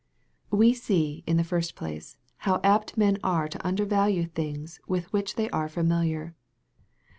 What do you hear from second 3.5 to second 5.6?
undervalue things with which they